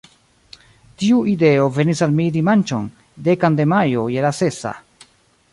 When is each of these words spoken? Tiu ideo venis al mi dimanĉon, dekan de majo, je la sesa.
Tiu 1.01 1.19
ideo 1.33 1.67
venis 1.75 2.01
al 2.07 2.17
mi 2.21 2.27
dimanĉon, 2.39 2.89
dekan 3.31 3.61
de 3.63 3.71
majo, 3.75 4.11
je 4.17 4.29
la 4.29 4.37
sesa. 4.43 4.77